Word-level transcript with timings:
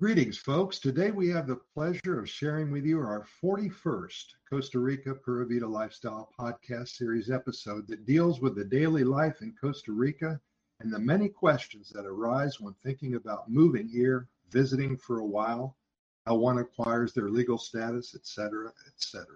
Greetings, 0.00 0.38
folks. 0.38 0.78
Today 0.78 1.10
we 1.10 1.28
have 1.28 1.46
the 1.46 1.60
pleasure 1.74 2.18
of 2.18 2.26
sharing 2.26 2.70
with 2.70 2.86
you 2.86 2.98
our 2.98 3.26
41st 3.44 4.24
Costa 4.48 4.78
Rica 4.78 5.14
Pura 5.14 5.44
Vida 5.44 5.66
Lifestyle 5.66 6.32
podcast 6.40 6.96
series 6.96 7.30
episode 7.30 7.86
that 7.86 8.06
deals 8.06 8.40
with 8.40 8.56
the 8.56 8.64
daily 8.64 9.04
life 9.04 9.42
in 9.42 9.54
Costa 9.60 9.92
Rica 9.92 10.40
and 10.80 10.90
the 10.90 10.98
many 10.98 11.28
questions 11.28 11.90
that 11.90 12.06
arise 12.06 12.58
when 12.58 12.72
thinking 12.82 13.16
about 13.16 13.50
moving 13.50 13.90
here, 13.90 14.26
visiting 14.48 14.96
for 14.96 15.18
a 15.18 15.26
while, 15.26 15.76
how 16.24 16.36
one 16.36 16.56
acquires 16.56 17.12
their 17.12 17.28
legal 17.28 17.58
status, 17.58 18.14
etc., 18.14 18.72
etc. 18.86 19.26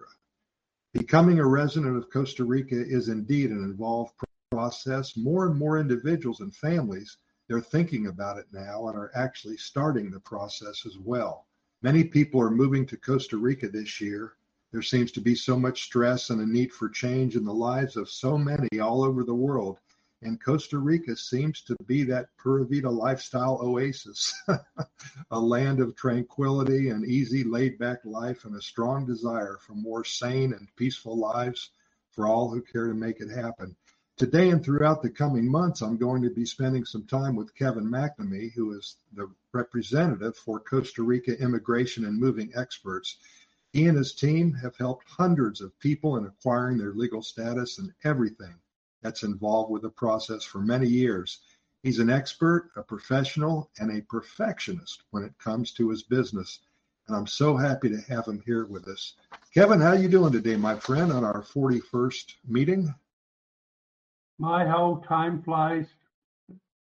Becoming 0.94 1.40
a 1.40 1.46
resident 1.46 1.94
of 1.94 2.08
Costa 2.08 2.42
Rica 2.42 2.82
is 2.82 3.10
indeed 3.10 3.50
an 3.50 3.62
involved 3.64 4.14
process. 4.50 5.14
More 5.14 5.44
and 5.44 5.58
more 5.58 5.78
individuals 5.78 6.40
and 6.40 6.56
families 6.56 7.18
they're 7.48 7.60
thinking 7.60 8.06
about 8.06 8.38
it 8.38 8.46
now 8.52 8.88
and 8.88 8.96
are 8.96 9.10
actually 9.14 9.56
starting 9.56 10.10
the 10.10 10.20
process 10.20 10.86
as 10.86 10.98
well. 10.98 11.46
Many 11.82 12.04
people 12.04 12.40
are 12.40 12.50
moving 12.50 12.86
to 12.86 12.96
Costa 12.96 13.36
Rica 13.36 13.68
this 13.68 14.00
year. 14.00 14.34
There 14.72 14.82
seems 14.82 15.12
to 15.12 15.20
be 15.20 15.34
so 15.34 15.58
much 15.58 15.84
stress 15.84 16.30
and 16.30 16.40
a 16.40 16.46
need 16.46 16.72
for 16.72 16.88
change 16.88 17.36
in 17.36 17.44
the 17.44 17.52
lives 17.52 17.96
of 17.96 18.08
so 18.08 18.38
many 18.38 18.80
all 18.80 19.04
over 19.04 19.22
the 19.22 19.34
world. 19.34 19.78
And 20.22 20.42
Costa 20.42 20.78
Rica 20.78 21.14
seems 21.14 21.60
to 21.62 21.76
be 21.86 22.02
that 22.04 22.28
Pura 22.38 22.64
Vida 22.64 22.88
lifestyle 22.88 23.60
oasis, 23.62 24.32
a 25.30 25.38
land 25.38 25.80
of 25.80 25.94
tranquility 25.94 26.88
and 26.88 27.04
easy, 27.04 27.44
laid 27.44 27.78
back 27.78 27.98
life, 28.06 28.46
and 28.46 28.56
a 28.56 28.62
strong 28.62 29.04
desire 29.04 29.58
for 29.60 29.74
more 29.74 30.02
sane 30.02 30.54
and 30.54 30.74
peaceful 30.76 31.18
lives 31.18 31.72
for 32.10 32.26
all 32.26 32.48
who 32.48 32.62
care 32.62 32.86
to 32.86 32.94
make 32.94 33.20
it 33.20 33.30
happen. 33.30 33.76
Today 34.16 34.50
and 34.50 34.64
throughout 34.64 35.02
the 35.02 35.10
coming 35.10 35.50
months, 35.50 35.80
I'm 35.80 35.96
going 35.96 36.22
to 36.22 36.30
be 36.30 36.46
spending 36.46 36.84
some 36.84 37.04
time 37.04 37.34
with 37.34 37.52
Kevin 37.56 37.84
McNamee, 37.84 38.52
who 38.52 38.78
is 38.78 38.98
the 39.12 39.28
representative 39.50 40.36
for 40.36 40.60
Costa 40.60 41.02
Rica 41.02 41.36
Immigration 41.42 42.04
and 42.04 42.16
Moving 42.16 42.52
Experts. 42.54 43.16
He 43.72 43.88
and 43.88 43.98
his 43.98 44.14
team 44.14 44.52
have 44.52 44.76
helped 44.76 45.10
hundreds 45.10 45.60
of 45.60 45.76
people 45.80 46.16
in 46.16 46.26
acquiring 46.26 46.78
their 46.78 46.92
legal 46.92 47.22
status 47.22 47.80
and 47.80 47.92
everything 48.04 48.54
that's 49.02 49.24
involved 49.24 49.72
with 49.72 49.82
the 49.82 49.90
process 49.90 50.44
for 50.44 50.60
many 50.60 50.86
years. 50.86 51.40
He's 51.82 51.98
an 51.98 52.08
expert, 52.08 52.70
a 52.76 52.84
professional, 52.84 53.68
and 53.80 53.90
a 53.90 54.02
perfectionist 54.02 55.02
when 55.10 55.24
it 55.24 55.36
comes 55.38 55.72
to 55.72 55.90
his 55.90 56.04
business. 56.04 56.60
And 57.08 57.16
I'm 57.16 57.26
so 57.26 57.56
happy 57.56 57.88
to 57.88 58.00
have 58.02 58.28
him 58.28 58.40
here 58.46 58.64
with 58.64 58.86
us. 58.86 59.14
Kevin, 59.52 59.80
how 59.80 59.88
are 59.88 59.96
you 59.96 60.08
doing 60.08 60.30
today, 60.30 60.54
my 60.54 60.78
friend, 60.78 61.10
on 61.10 61.24
our 61.24 61.42
41st 61.42 62.34
meeting? 62.46 62.94
My, 64.38 64.66
how 64.66 65.02
time 65.06 65.42
flies. 65.42 65.86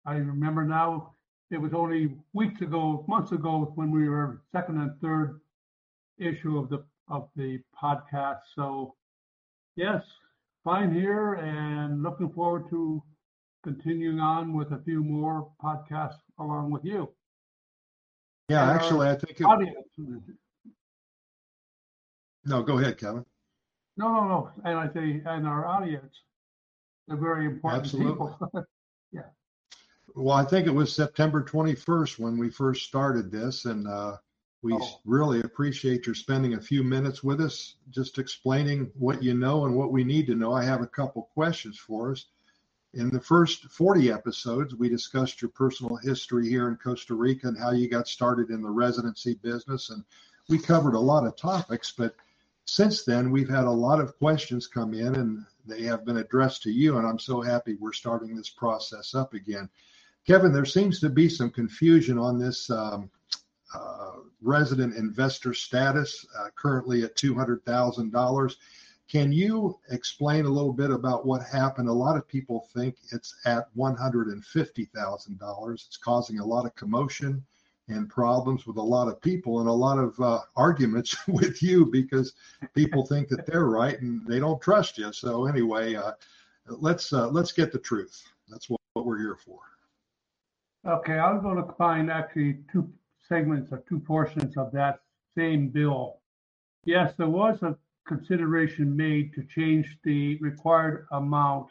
I 0.07 0.15
remember 0.15 0.65
now, 0.65 1.15
it 1.51 1.59
was 1.59 1.73
only 1.75 2.15
weeks 2.33 2.61
ago, 2.61 3.05
months 3.09 3.33
ago, 3.33 3.73
when 3.75 3.91
we 3.91 4.09
were 4.09 4.41
second 4.53 4.81
and 4.81 4.99
third 5.01 5.41
issue 6.19 6.59
of 6.59 6.69
the 6.69 6.85
of 7.09 7.29
the 7.35 7.61
podcast. 7.83 8.39
So, 8.55 8.95
yes, 9.75 10.05
fine 10.63 10.95
here, 10.95 11.35
and 11.35 12.05
looking 12.05 12.31
forward 12.31 12.71
to 12.71 13.03
continuing 13.65 14.21
on 14.21 14.53
with 14.53 14.71
a 14.71 14.79
few 14.85 15.03
more 15.03 15.51
podcasts 15.63 16.21
along 16.39 16.71
with 16.71 16.85
you. 16.85 17.09
Yeah, 18.49 18.63
and 18.63 18.71
actually, 18.71 19.09
I 19.09 19.17
think. 19.17 19.41
It... 19.41 20.23
No, 22.45 22.63
go 22.63 22.79
ahead, 22.79 22.97
Kevin. 22.97 23.25
No, 23.97 24.13
no, 24.13 24.29
no. 24.29 24.51
And 24.65 24.79
I 24.79 24.93
say, 24.95 25.21
and 25.27 25.47
our 25.47 25.67
audience 25.67 26.15
they're 27.11 27.19
very 27.19 27.45
important 27.45 27.83
Absolutely. 27.83 28.13
people. 28.13 28.67
yeah. 29.13 29.23
Well, 30.15 30.37
I 30.37 30.45
think 30.45 30.69
it 30.69 30.75
was 30.75 30.95
September 30.95 31.43
21st 31.43 32.21
when 32.21 32.39
we 32.39 32.51
first 32.51 32.87
started 32.87 33.33
this, 33.33 33.65
and 33.65 33.89
uh, 33.89 34.17
we 34.63 34.75
oh. 34.75 35.01
really 35.05 35.41
appreciate 35.41 36.07
your 36.07 36.15
spending 36.15 36.55
a 36.55 36.61
few 36.61 36.85
minutes 36.85 37.25
with 37.25 37.41
us, 37.41 37.75
just 37.91 38.19
explaining 38.19 38.93
what 38.97 39.25
you 39.25 39.35
know 39.35 39.67
and 39.67 39.75
what 39.75 39.91
we 39.91 40.05
need 40.05 40.29
to 40.29 40.37
know. 40.37 40.53
I 40.53 40.63
have 40.63 40.83
a 40.83 40.87
couple 40.87 41.29
questions 41.35 41.77
for 41.77 42.13
us. 42.13 42.27
In 42.95 43.11
the 43.11 43.21
first 43.21 43.65
40 43.65 44.13
episodes, 44.13 44.77
we 44.77 44.89
discussed 44.89 45.43
your 45.43 45.51
personal 45.51 45.97
history 45.97 46.49
here 46.49 46.69
in 46.69 46.77
Costa 46.77 47.15
Rica 47.15 47.49
and 47.49 47.59
how 47.59 47.73
you 47.73 47.89
got 47.89 48.07
started 48.07 48.51
in 48.51 48.63
the 48.63 48.71
residency 48.71 49.35
business. 49.43 49.91
And 49.91 50.05
we 50.49 50.59
covered 50.59 50.95
a 50.95 51.01
lot 51.01 51.27
of 51.27 51.37
topics, 51.37 51.93
but 51.97 52.15
since 52.71 53.03
then, 53.03 53.33
we've 53.33 53.49
had 53.49 53.65
a 53.65 53.71
lot 53.71 54.01
of 54.01 54.17
questions 54.17 54.69
come 54.69 54.95
in 54.95 55.17
and 55.17 55.45
they 55.67 55.83
have 55.83 56.05
been 56.05 56.19
addressed 56.19 56.63
to 56.63 56.71
you. 56.71 56.99
And 56.99 57.07
I'm 57.07 57.19
so 57.19 57.41
happy 57.41 57.75
we're 57.75 57.93
starting 57.93 58.37
this 58.37 58.49
process 58.49 59.13
up 59.13 59.35
again. 59.35 59.69
Kevin, 60.25 60.53
there 60.53 60.65
seems 60.65 61.01
to 61.01 61.09
be 61.09 61.29
some 61.29 61.51
confusion 61.51 62.17
on 62.17 62.39
this 62.39 62.71
um, 62.71 63.11
uh, 63.75 64.13
resident 64.41 64.95
investor 64.95 65.53
status, 65.53 66.25
uh, 66.39 66.47
currently 66.55 67.03
at 67.03 67.17
$200,000. 67.17 68.57
Can 69.09 69.33
you 69.33 69.77
explain 69.91 70.45
a 70.45 70.49
little 70.51 70.73
bit 70.73 70.93
about 70.93 71.27
what 71.27 71.43
happened? 71.43 71.89
A 71.89 71.93
lot 71.93 72.17
of 72.17 72.29
people 72.29 72.69
think 72.73 72.95
it's 73.11 73.35
at 73.47 73.67
$150,000. 73.77 75.73
It's 75.73 75.97
causing 75.97 76.39
a 76.39 76.47
lot 76.47 76.67
of 76.67 76.77
commotion 76.77 77.45
and 77.89 78.09
problems 78.09 78.67
with 78.67 78.77
a 78.77 78.83
lot 78.83 79.09
of 79.09 79.21
people 79.21 79.61
and 79.61 79.69
a 79.69 79.73
lot 79.73 79.99
of 79.99 80.19
uh, 80.21 80.41
arguments 80.57 81.17
with 81.29 81.63
you 81.63 81.87
because 81.87 82.35
people 82.75 83.05
think 83.05 83.29
that 83.29 83.47
they're 83.47 83.67
right 83.67 84.01
and 84.01 84.27
they 84.27 84.39
don't 84.39 84.61
trust 84.61 84.99
you. 84.99 85.13
So 85.13 85.47
anyway, 85.47 85.95
uh, 85.95 86.13
let's 86.67 87.13
uh, 87.13 87.29
let's 87.29 87.53
get 87.53 87.73
the 87.73 87.79
truth. 87.79 88.23
That's 88.49 88.69
what, 88.71 88.81
what 88.95 89.07
we're 89.07 89.19
here 89.19 89.37
for. 89.37 89.59
Okay, 90.87 91.19
I'm 91.19 91.43
going 91.43 91.57
to 91.57 91.63
combine 91.63 92.09
actually 92.09 92.59
two 92.73 92.91
segments 93.29 93.71
or 93.71 93.83
two 93.89 94.01
portions 94.01 94.57
of 94.57 94.73
that 94.73 95.01
same 95.37 95.69
bill. 95.69 96.19
Yes, 96.85 97.13
there 97.19 97.29
was 97.29 97.63
a 97.63 97.77
consideration 98.07 98.97
made 98.97 99.35
to 99.35 99.45
change 99.45 99.99
the 100.05 100.37
required 100.39 101.07
amount 101.13 101.71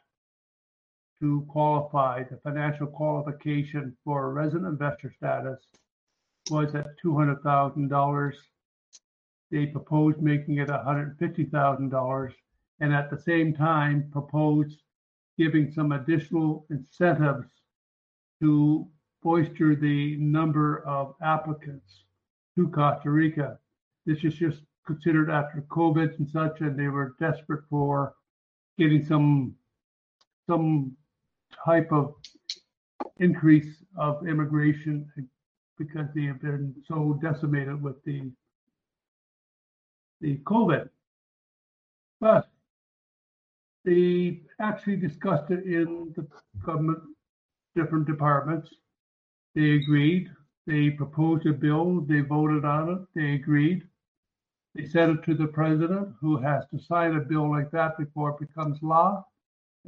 to 1.20 1.46
qualify 1.50 2.24
the 2.24 2.38
financial 2.38 2.88
qualification 2.88 3.98
for 4.06 4.32
resident 4.32 4.68
investor 4.68 5.12
status 5.18 5.60
was 6.50 6.76
at 6.76 6.98
two 7.02 7.16
hundred 7.16 7.42
thousand 7.42 7.90
dollars. 7.90 8.36
They 9.52 9.66
proposed 9.66 10.22
making 10.22 10.58
it 10.58 10.70
hundred 10.70 11.10
and 11.10 11.20
fifty 11.20 11.46
thousand 11.46 11.90
dollars, 11.90 12.34
and 12.80 12.94
at 12.94 13.10
the 13.10 13.18
same 13.18 13.54
time 13.54 14.10
proposed 14.12 14.82
giving 15.38 15.72
some 15.72 15.92
additional 15.94 16.66
incentives 16.70 17.50
to 18.42 18.88
foster 19.24 19.76
the 19.76 20.16
number 20.18 20.86
of 20.86 21.16
applicants 21.22 22.04
to 22.56 22.68
Costa 22.70 23.10
Rica. 23.10 23.58
This 24.06 24.24
is 24.24 24.34
just 24.34 24.62
considered 24.86 25.30
after 25.30 25.64
COVID 25.70 26.18
and 26.20 26.30
such, 26.30 26.62
and 26.62 26.78
they 26.78 26.88
were 26.88 27.16
desperate 27.20 27.64
for 27.70 28.16
getting 28.78 29.06
some 29.06 29.56
some 30.48 30.96
type 31.66 31.92
of 31.92 32.16
increase 33.18 33.84
of 33.98 34.28
immigration 34.28 35.12
because 35.80 36.08
they 36.14 36.26
have 36.26 36.42
been 36.42 36.76
so 36.88 37.18
decimated 37.22 37.82
with 37.82 38.04
the 38.04 38.30
the 40.22 40.38
COVID. 40.40 40.90
But 42.20 42.50
they 43.86 44.42
actually 44.60 44.98
discussed 44.98 45.50
it 45.50 45.64
in 45.64 46.14
the 46.16 46.28
government 46.64 47.00
different 47.76 48.06
departments. 48.06 48.70
They 49.56 49.72
agreed. 49.72 50.30
They 50.68 50.90
proposed 50.90 51.46
a 51.48 51.54
bill. 51.54 52.02
They 52.02 52.20
voted 52.20 52.66
on 52.66 52.90
it. 52.90 53.00
They 53.16 53.34
agreed. 53.36 53.84
They 54.76 54.86
sent 54.86 55.18
it 55.18 55.24
to 55.24 55.34
the 55.34 55.48
president, 55.48 56.10
who 56.22 56.38
has 56.38 56.66
to 56.72 56.80
sign 56.80 57.16
a 57.16 57.22
bill 57.22 57.50
like 57.50 57.72
that 57.72 57.98
before 57.98 58.32
it 58.32 58.40
becomes 58.40 58.84
law. 58.84 59.26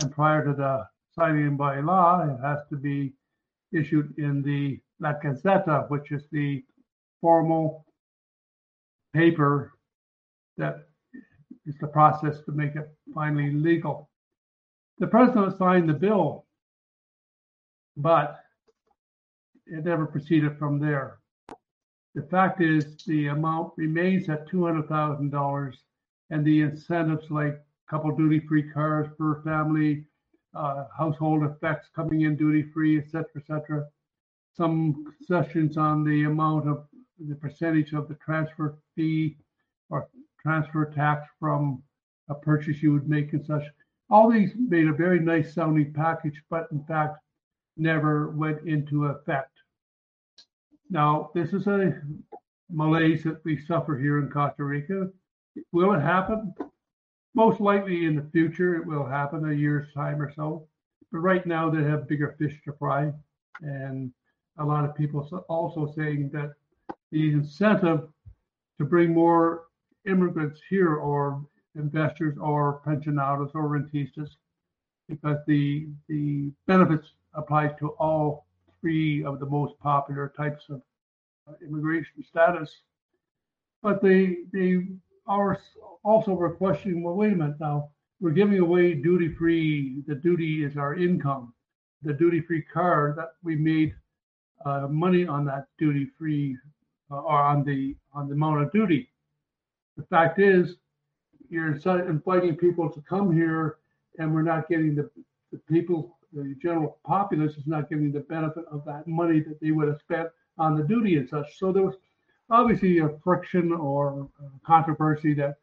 And 0.01 0.11
prior 0.11 0.43
to 0.45 0.53
the 0.53 0.87
signing 1.13 1.57
by 1.57 1.81
law, 1.81 2.23
it 2.23 2.39
has 2.41 2.59
to 2.69 2.77
be 2.77 3.13
issued 3.73 4.17
in 4.17 4.41
the 4.41 4.79
La 5.01 5.13
Gaceta, 5.19 5.89
which 5.89 6.11
is 6.11 6.23
the 6.31 6.63
formal 7.19 7.85
paper 9.13 9.73
that 10.57 10.87
is 11.65 11.75
the 11.79 11.87
process 11.87 12.41
to 12.45 12.51
make 12.51 12.75
it 12.75 12.89
finally 13.13 13.51
legal. 13.51 14.09
The 14.99 15.07
president 15.07 15.57
signed 15.57 15.89
the 15.89 15.93
bill, 15.93 16.45
but 17.97 18.39
it 19.65 19.83
never 19.83 20.05
proceeded 20.05 20.57
from 20.57 20.79
there. 20.79 21.19
The 22.13 22.23
fact 22.23 22.61
is, 22.61 22.97
the 23.05 23.27
amount 23.27 23.73
remains 23.77 24.29
at 24.29 24.47
$200,000, 24.49 25.73
and 26.29 26.45
the 26.45 26.61
incentives 26.61 27.29
like 27.31 27.61
couple 27.91 28.15
duty 28.15 28.39
free 28.39 28.63
cars 28.71 29.07
per 29.17 29.41
family, 29.41 30.05
uh, 30.55 30.85
household 30.97 31.43
effects 31.43 31.89
coming 31.93 32.21
in 32.21 32.37
duty 32.37 32.63
free, 32.73 32.97
et 32.97 33.05
cetera, 33.11 33.31
et 33.35 33.45
cetera, 33.45 33.85
some 34.53 35.05
concessions 35.05 35.77
on 35.77 36.03
the 36.03 36.23
amount 36.23 36.67
of 36.67 36.85
the 37.19 37.35
percentage 37.35 37.93
of 37.93 38.07
the 38.07 38.15
transfer 38.15 38.77
fee 38.95 39.37
or 39.89 40.09
transfer 40.41 40.85
tax 40.85 41.27
from 41.39 41.81
a 42.29 42.35
purchase 42.35 42.81
you 42.81 42.93
would 42.93 43.07
make 43.07 43.33
and 43.33 43.45
such. 43.45 43.63
All 44.09 44.29
these 44.29 44.51
made 44.55 44.87
a 44.87 44.93
very 44.93 45.19
nice 45.19 45.53
sounding 45.53 45.93
package, 45.93 46.41
but 46.49 46.67
in 46.71 46.83
fact 46.85 47.17
never 47.77 48.29
went 48.29 48.67
into 48.67 49.05
effect. 49.05 49.51
Now, 50.89 51.31
this 51.33 51.53
is 51.53 51.67
a 51.67 52.01
malaise 52.69 53.23
that 53.23 53.43
we 53.45 53.57
suffer 53.57 53.97
here 53.97 54.19
in 54.19 54.29
Costa 54.29 54.63
Rica. 54.63 55.09
Will 55.71 55.93
it 55.93 56.01
happen? 56.01 56.53
Most 57.33 57.61
likely 57.61 58.05
in 58.05 58.15
the 58.15 58.29
future, 58.31 58.75
it 58.75 58.85
will 58.85 59.05
happen 59.05 59.49
a 59.49 59.53
year's 59.53 59.93
time 59.93 60.21
or 60.21 60.33
so. 60.33 60.67
But 61.11 61.19
right 61.19 61.45
now, 61.45 61.69
they 61.69 61.83
have 61.83 62.07
bigger 62.07 62.35
fish 62.37 62.59
to 62.65 62.73
fry. 62.73 63.11
And 63.61 64.11
a 64.57 64.65
lot 64.65 64.85
of 64.85 64.95
people 64.95 65.27
also 65.49 65.91
saying 65.95 66.29
that 66.33 66.53
the 67.11 67.31
incentive 67.31 68.07
to 68.77 68.85
bring 68.85 69.13
more 69.13 69.63
immigrants 70.05 70.59
here 70.69 70.95
or 70.95 71.45
investors 71.75 72.37
or 72.39 72.81
pensionados 72.85 73.51
or 73.53 73.69
rentistas 73.69 74.29
because 75.07 75.37
the 75.47 75.87
the 76.07 76.51
benefits 76.67 77.13
applies 77.33 77.71
to 77.79 77.89
all 77.99 78.45
three 78.79 79.23
of 79.23 79.39
the 79.39 79.45
most 79.45 79.77
popular 79.79 80.33
types 80.35 80.65
of 80.69 80.81
uh, 81.47 81.53
immigration 81.65 82.23
status. 82.23 82.81
But 83.81 84.01
they 84.01 84.37
they 84.51 84.87
are 85.27 85.59
also 86.03 86.33
were 86.33 86.55
questioning, 86.55 87.03
well, 87.03 87.15
wait 87.15 87.33
a 87.33 87.35
minute 87.35 87.59
now, 87.59 87.89
we're 88.19 88.31
giving 88.31 88.59
away 88.59 88.93
duty 88.93 89.29
free. 89.33 90.01
The 90.07 90.15
duty 90.15 90.63
is 90.63 90.77
our 90.77 90.95
income. 90.95 91.53
The 92.03 92.13
duty 92.13 92.41
free 92.41 92.63
card 92.63 93.15
that 93.17 93.33
we 93.43 93.55
made 93.55 93.93
uh, 94.65 94.87
money 94.87 95.25
on 95.25 95.45
that 95.45 95.65
duty 95.77 96.07
free 96.17 96.57
uh, 97.09 97.15
or 97.15 97.39
on 97.39 97.63
the 97.63 97.95
on 98.13 98.27
the 98.27 98.33
amount 98.33 98.61
of 98.61 98.71
duty. 98.71 99.09
The 99.97 100.03
fact 100.03 100.39
is, 100.39 100.77
you're 101.49 101.75
inviting 102.07 102.55
people 102.55 102.89
to 102.89 103.01
come 103.01 103.33
here, 103.33 103.77
and 104.17 104.33
we're 104.33 104.41
not 104.41 104.69
getting 104.69 104.95
the, 104.95 105.09
the 105.51 105.57
people, 105.69 106.17
the 106.33 106.55
general 106.61 106.97
populace 107.05 107.57
is 107.57 107.67
not 107.67 107.89
getting 107.89 108.11
the 108.11 108.21
benefit 108.21 108.65
of 108.71 108.85
that 108.85 109.05
money 109.05 109.41
that 109.41 109.59
they 109.59 109.71
would 109.71 109.89
have 109.89 109.99
spent 109.99 110.29
on 110.57 110.77
the 110.77 110.83
duty 110.83 111.17
and 111.17 111.27
such. 111.27 111.57
So 111.57 111.71
there 111.71 111.83
was 111.83 111.95
obviously 112.49 112.99
a 112.99 113.09
friction 113.23 113.73
or 113.73 114.29
controversy 114.65 115.33
that 115.35 115.55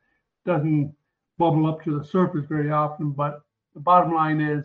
doesn't 0.44 0.94
bubble 1.38 1.66
up 1.66 1.82
to 1.84 1.98
the 1.98 2.04
surface 2.04 2.44
very 2.48 2.70
often. 2.70 3.12
But 3.12 3.42
the 3.74 3.80
bottom 3.80 4.12
line 4.12 4.40
is 4.40 4.64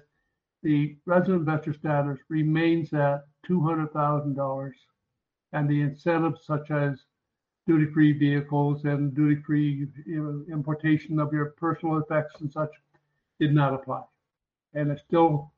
the 0.61 0.97
resident 1.05 1.41
investor 1.41 1.73
status 1.73 2.19
remains 2.29 2.93
at 2.93 3.25
$200,000 3.47 4.71
and 5.53 5.69
the 5.69 5.81
incentives 5.81 6.45
such 6.45 6.71
as 6.71 7.03
duty-free 7.67 8.13
vehicles 8.13 8.83
and 8.83 9.13
duty-free 9.15 9.87
importation 10.51 11.19
of 11.19 11.31
your 11.31 11.51
personal 11.57 11.97
effects 11.97 12.41
and 12.41 12.51
such 12.51 12.71
did 13.39 13.53
not 13.53 13.73
apply. 13.73 14.01
And 14.73 14.91
it 14.91 15.01
still 15.07 15.51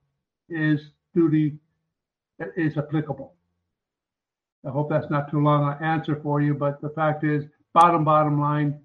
is 0.49 0.91
duty 1.13 1.57
is 2.55 2.77
applicable. 2.77 3.33
I 4.65 4.69
hope 4.69 4.89
that's 4.89 5.09
not 5.09 5.31
too 5.31 5.39
long 5.39 5.71
an 5.71 5.83
answer 5.83 6.19
for 6.21 6.41
you, 6.41 6.53
but 6.53 6.81
the 6.81 6.89
fact 6.89 7.23
is, 7.23 7.45
bottom 7.73 8.03
bottom 8.03 8.39
line, 8.39 8.79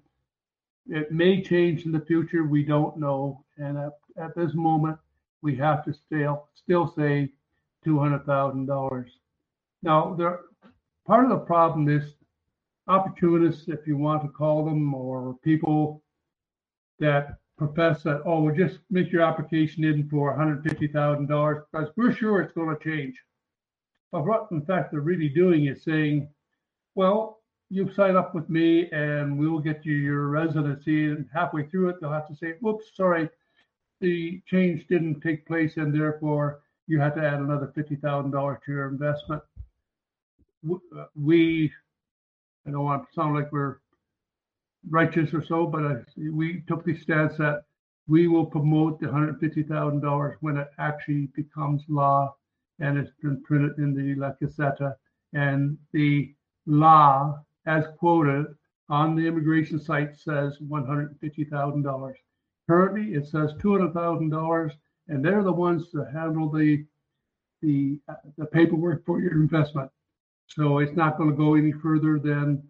it 0.87 1.11
may 1.11 1.41
change 1.41 1.85
in 1.85 1.91
the 1.91 1.99
future. 2.01 2.43
We 2.43 2.63
don't 2.63 2.97
know, 2.97 3.43
and 3.57 3.77
at, 3.77 3.93
at 4.17 4.35
this 4.35 4.53
moment, 4.53 4.97
we 5.41 5.55
have 5.57 5.83
to 5.85 5.93
still 5.93 6.47
still 6.55 6.93
say 6.95 7.31
two 7.83 7.99
hundred 7.99 8.25
thousand 8.25 8.65
dollars. 8.65 9.11
Now, 9.83 10.13
there 10.13 10.41
part 11.05 11.25
of 11.25 11.31
the 11.31 11.37
problem 11.37 11.89
is 11.89 12.15
opportunists, 12.87 13.67
if 13.67 13.87
you 13.87 13.97
want 13.97 14.21
to 14.23 14.29
call 14.29 14.65
them, 14.65 14.93
or 14.93 15.35
people 15.43 16.03
that 16.99 17.37
profess 17.57 18.03
that, 18.03 18.21
oh, 18.25 18.41
we'll 18.41 18.55
just 18.55 18.79
make 18.89 19.11
your 19.11 19.21
application 19.21 19.83
in 19.83 20.07
for 20.09 20.35
$150,000 20.35 21.61
because 21.71 21.89
we're 21.95 22.11
sure 22.11 22.41
it's 22.41 22.53
going 22.53 22.75
to 22.75 22.83
change. 22.83 23.15
But 24.11 24.25
what, 24.25 24.47
in 24.51 24.65
fact, 24.65 24.91
they're 24.91 25.01
really 25.01 25.29
doing 25.29 25.65
is 25.65 25.83
saying, 25.83 26.27
well, 26.95 27.41
you've 27.69 27.93
signed 27.93 28.17
up 28.17 28.35
with 28.35 28.49
me 28.49 28.89
and 28.91 29.37
we'll 29.37 29.59
get 29.59 29.85
you 29.85 29.93
your 29.93 30.27
residency. 30.27 31.05
And 31.05 31.29
halfway 31.33 31.67
through 31.67 31.89
it, 31.89 31.97
they'll 32.01 32.11
have 32.11 32.27
to 32.27 32.35
say, 32.35 32.55
whoops, 32.61 32.91
sorry, 32.95 33.29
the 34.01 34.41
change 34.47 34.87
didn't 34.87 35.21
take 35.21 35.45
place 35.45 35.77
and 35.77 35.93
therefore 35.93 36.61
you 36.91 36.99
have 36.99 37.15
to 37.15 37.25
add 37.25 37.39
another 37.39 37.71
$50,000 37.75 38.63
to 38.65 38.71
your 38.71 38.89
investment. 38.89 39.41
Uh, 40.69 41.05
we 41.15 41.71
I 42.67 42.71
don't 42.71 42.83
want 42.83 43.07
to 43.07 43.13
sound 43.13 43.33
like 43.33 43.49
we're 43.51 43.77
righteous 44.89 45.33
or 45.33 45.43
so, 45.43 45.65
but 45.65 45.83
I, 45.85 45.95
we 46.17 46.63
took 46.67 46.83
the 46.83 46.95
stance 46.95 47.37
that 47.37 47.63
we 48.07 48.27
will 48.27 48.45
promote 48.45 48.99
the 48.99 49.07
$150,000 49.07 50.35
when 50.41 50.57
it 50.57 50.67
actually 50.79 51.27
becomes 51.27 51.81
law 51.87 52.35
and 52.79 52.97
it's 52.97 53.13
been 53.23 53.41
printed 53.41 53.77
in 53.77 53.95
the 53.95 54.15
La 54.15 54.33
Gaceta. 54.41 54.95
And 55.33 55.77
the 55.93 56.33
law, 56.65 57.39
as 57.65 57.85
quoted 57.99 58.47
on 58.89 59.15
the 59.15 59.25
immigration 59.25 59.79
site, 59.79 60.17
says 60.17 60.57
$150,000. 60.59 62.13
Currently, 62.67 63.13
it 63.13 63.27
says 63.27 63.53
$200,000, 63.53 64.71
and 65.11 65.23
they're 65.23 65.43
the 65.43 65.51
ones 65.51 65.91
that 65.91 66.11
handle 66.11 66.49
the 66.49 66.85
the 67.61 67.99
the 68.37 68.45
paperwork 68.45 69.05
for 69.05 69.19
your 69.21 69.33
investment. 69.33 69.91
So 70.47 70.79
it's 70.79 70.95
not 70.95 71.17
going 71.17 71.29
to 71.29 71.35
go 71.35 71.55
any 71.55 71.71
further 71.71 72.17
than 72.17 72.63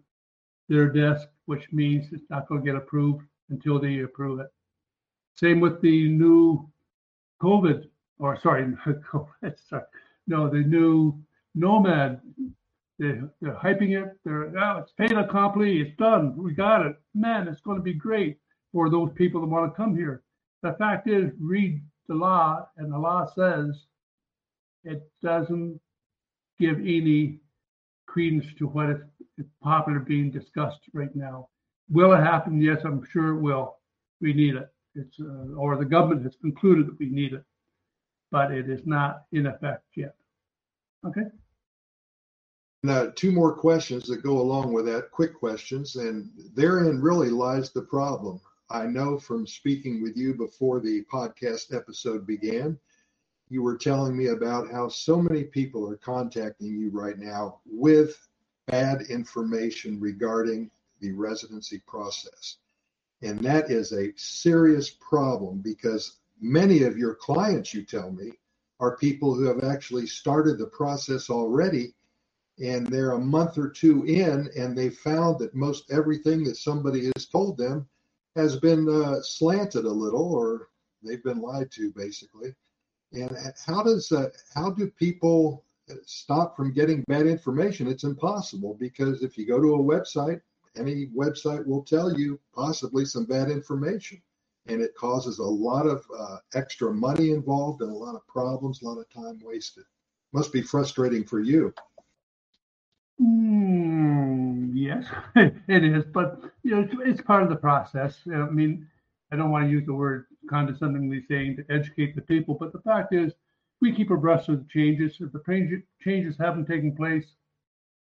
their 0.68 0.88
desk, 0.88 1.28
which 1.46 1.66
means 1.72 2.06
it's 2.12 2.28
not 2.30 2.48
going 2.48 2.60
to 2.60 2.66
get 2.66 2.76
approved 2.76 3.24
until 3.48 3.80
they 3.80 4.00
approve 4.00 4.40
it. 4.40 4.48
Same 5.36 5.60
with 5.60 5.80
the 5.80 6.08
new 6.08 6.68
COVID, 7.40 7.88
or 8.18 8.38
sorry, 8.40 8.64
COVID, 8.86 9.54
sorry, 9.68 9.84
no, 10.26 10.48
the 10.48 10.58
new 10.58 11.18
Nomad. 11.54 12.20
They, 12.98 13.20
they're 13.40 13.54
hyping 13.54 14.00
it. 14.00 14.16
They're, 14.24 14.56
oh, 14.56 14.78
it's 14.78 14.92
fait 14.96 15.16
accompli. 15.16 15.80
It's 15.80 15.96
done. 15.96 16.36
We 16.36 16.54
got 16.54 16.86
it. 16.86 16.96
Man, 17.14 17.48
it's 17.48 17.60
going 17.60 17.76
to 17.78 17.82
be 17.82 17.94
great 17.94 18.38
for 18.72 18.90
those 18.90 19.10
people 19.14 19.40
that 19.40 19.48
want 19.48 19.72
to 19.72 19.76
come 19.76 19.96
here. 19.96 20.22
The 20.62 20.74
fact 20.78 21.08
is, 21.08 21.32
read 21.40 21.82
the 22.08 22.14
law, 22.14 22.66
and 22.76 22.92
the 22.92 22.98
law 22.98 23.26
says 23.34 23.86
it 24.84 25.02
doesn't 25.22 25.80
give 26.58 26.78
any 26.78 27.38
credence 28.06 28.46
to 28.58 28.66
what 28.66 28.90
is 29.38 29.46
popular 29.62 29.98
being 29.98 30.30
discussed 30.30 30.80
right 30.92 31.14
now. 31.14 31.48
Will 31.90 32.12
it 32.12 32.22
happen? 32.22 32.60
Yes, 32.60 32.80
I'm 32.84 33.06
sure 33.10 33.36
it 33.36 33.40
will. 33.40 33.76
We 34.20 34.32
need 34.32 34.54
it. 34.54 34.68
It's 34.94 35.18
uh, 35.20 35.54
or 35.56 35.76
the 35.76 35.84
government 35.84 36.22
has 36.24 36.36
concluded 36.40 36.86
that 36.86 36.98
we 36.98 37.06
need 37.06 37.32
it, 37.32 37.44
but 38.30 38.52
it 38.52 38.68
is 38.68 38.80
not 38.84 39.24
in 39.32 39.46
effect 39.46 39.84
yet. 39.96 40.14
Okay. 41.06 41.24
Now, 42.84 43.10
two 43.14 43.30
more 43.30 43.54
questions 43.54 44.06
that 44.08 44.24
go 44.24 44.40
along 44.40 44.72
with 44.72 44.86
that, 44.86 45.10
quick 45.12 45.34
questions, 45.34 45.96
and 45.96 46.30
therein 46.54 47.00
really 47.00 47.30
lies 47.30 47.70
the 47.70 47.82
problem. 47.82 48.40
I 48.72 48.86
know 48.86 49.18
from 49.18 49.46
speaking 49.46 50.02
with 50.02 50.16
you 50.16 50.32
before 50.34 50.80
the 50.80 51.04
podcast 51.12 51.74
episode 51.74 52.26
began 52.26 52.78
you 53.52 53.62
were 53.62 53.76
telling 53.76 54.16
me 54.16 54.28
about 54.28 54.72
how 54.72 54.88
so 54.88 55.20
many 55.20 55.44
people 55.44 55.86
are 55.86 55.98
contacting 55.98 56.68
you 56.68 56.88
right 56.88 57.18
now 57.18 57.60
with 57.66 58.26
bad 58.66 59.02
information 59.10 60.00
regarding 60.00 60.70
the 61.00 61.12
residency 61.12 61.82
process. 61.86 62.56
And 63.20 63.38
that 63.40 63.70
is 63.70 63.92
a 63.92 64.14
serious 64.16 64.88
problem 64.88 65.58
because 65.58 66.20
many 66.40 66.84
of 66.84 66.96
your 66.96 67.14
clients, 67.14 67.74
you 67.74 67.84
tell 67.84 68.10
me, 68.10 68.32
are 68.80 68.96
people 68.96 69.34
who 69.34 69.44
have 69.44 69.62
actually 69.64 70.06
started 70.06 70.56
the 70.56 70.68
process 70.68 71.28
already 71.28 71.92
and 72.58 72.86
they're 72.86 73.12
a 73.12 73.18
month 73.18 73.58
or 73.58 73.68
two 73.68 74.04
in 74.04 74.48
and 74.56 74.76
they 74.76 74.88
found 74.88 75.38
that 75.40 75.54
most 75.54 75.90
everything 75.90 76.42
that 76.44 76.56
somebody 76.56 77.10
has 77.14 77.26
told 77.26 77.58
them 77.58 77.86
has 78.36 78.56
been 78.56 78.88
uh, 78.88 79.20
slanted 79.22 79.84
a 79.84 79.90
little 79.90 80.34
or 80.34 80.68
they've 81.02 81.22
been 81.22 81.40
lied 81.40 81.70
to 81.72 81.90
basically 81.92 82.54
and 83.12 83.36
how 83.66 83.82
does 83.82 84.10
uh, 84.10 84.30
how 84.54 84.70
do 84.70 84.90
people 84.90 85.64
stop 86.06 86.56
from 86.56 86.72
getting 86.72 87.04
bad 87.08 87.26
information? 87.26 87.86
It's 87.86 88.04
impossible 88.04 88.76
because 88.80 89.22
if 89.22 89.36
you 89.36 89.46
go 89.46 89.60
to 89.60 89.74
a 89.74 89.78
website, 89.78 90.40
any 90.76 91.08
website 91.08 91.66
will 91.66 91.82
tell 91.82 92.18
you 92.18 92.40
possibly 92.54 93.04
some 93.04 93.26
bad 93.26 93.50
information, 93.50 94.22
and 94.66 94.80
it 94.80 94.94
causes 94.94 95.38
a 95.38 95.44
lot 95.44 95.86
of 95.86 96.04
uh, 96.16 96.38
extra 96.54 96.92
money 96.92 97.30
involved 97.30 97.82
and 97.82 97.90
a 97.90 97.94
lot 97.96 98.14
of 98.14 98.26
problems, 98.26 98.80
a 98.80 98.86
lot 98.86 98.98
of 98.98 99.08
time 99.10 99.38
wasted. 99.42 99.84
Must 100.32 100.52
be 100.52 100.62
frustrating 100.62 101.24
for 101.24 101.40
you. 101.40 101.74
Mm, 103.20 104.70
yes, 104.74 105.06
it 105.36 105.84
is, 105.84 106.04
but 106.12 106.40
you 106.64 106.72
know, 106.72 106.88
it's, 107.04 107.20
part 107.20 107.42
of 107.42 107.48
the 107.48 107.56
process. 107.56 108.18
I 108.26 108.50
mean, 108.50 108.86
I 109.30 109.36
don't 109.36 109.50
want 109.50 109.66
to 109.66 109.70
use 109.70 109.86
the 109.86 109.94
word 109.94 110.26
condescendingly 110.50 111.24
saying 111.28 111.56
to 111.56 111.74
educate 111.74 112.14
the 112.14 112.22
people, 112.22 112.56
but 112.58 112.72
the 112.72 112.80
fact 112.80 113.14
is, 113.14 113.32
we 113.80 113.94
keep 113.94 114.10
abreast 114.10 114.48
of 114.48 114.58
the 114.58 114.68
changes. 114.68 115.16
If 115.20 115.32
the 115.32 115.82
changes 116.00 116.36
haven't 116.38 116.66
taken 116.66 116.94
place, 116.96 117.26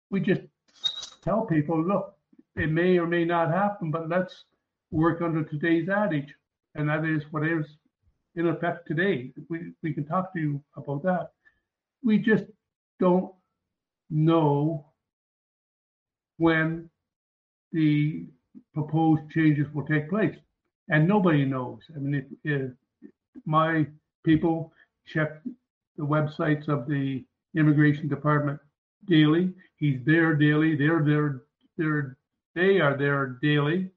we 0.10 0.22
just 0.22 0.41
tell 1.24 1.46
people, 1.46 1.81
look, 1.84 2.15
it 2.55 2.70
may 2.70 2.98
or 2.98 3.08
may 3.08 3.25
not 3.25 3.51
happen, 3.51 3.91
but 3.91 4.10
let's 4.10 4.46
work 4.91 5.22
under 5.22 5.43
today's 5.43 5.89
adage, 5.89 6.34
and 6.75 6.89
that 6.89 7.05
is 7.05 7.24
what 7.31 7.46
is 7.46 7.65
in 8.36 8.48
effect 8.48 8.88
today. 8.88 9.34
We 9.50 9.74
we 9.84 9.93
can 9.93 10.05
talk 10.05 10.34
to 10.34 10.39
you 10.39 10.63
about 10.77 11.03
that. 11.03 11.31
We 12.03 12.17
just 12.20 12.46
don't 13.00 13.34
know 14.10 14.90
when 16.41 16.89
the 17.71 18.25
proposed 18.74 19.21
changes 19.29 19.67
will 19.75 19.86
take 19.86 20.10
place. 20.10 20.36
And 20.89 21.07
nobody 21.07 21.45
knows. 21.45 21.81
I 21.95 22.00
mean, 22.00 22.25
if, 22.43 22.71
my 23.45 23.86
people 24.25 24.74
check 25.05 25.41
the 25.98 26.03
websites 26.03 26.67
of 26.67 26.88
the 26.88 27.24
immigration 27.55 28.07
department 28.07 28.60
daily. 29.07 29.53
He's 29.77 30.00
there 30.03 30.33
daily. 30.33 30.75
They're 30.75 31.03
there. 31.03 31.43
They're 31.77 32.17
they 32.55 32.79
are 32.79 32.98
there 32.98 33.38
daily. 33.41 33.91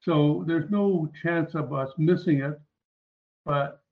So 0.00 0.44
there's 0.46 0.70
no 0.70 1.10
chance 1.22 1.54
of 1.54 1.72
us 1.72 1.90
missing 1.96 2.40
it. 2.40 2.60
But 3.46 3.82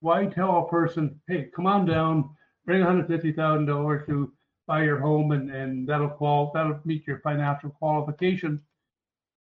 why 0.00 0.26
tell 0.26 0.60
a 0.60 0.68
person, 0.68 1.20
hey, 1.28 1.50
come 1.54 1.66
on 1.66 1.84
down, 1.84 2.30
bring 2.64 2.80
$150,000 2.82 4.06
to 4.06 4.32
buy 4.66 4.82
your 4.84 4.98
home, 4.98 5.32
and, 5.32 5.50
and 5.50 5.88
that'll 5.88 6.08
qual 6.08 6.50
that'll 6.54 6.80
meet 6.84 7.06
your 7.06 7.20
financial 7.20 7.70
qualification. 7.70 8.60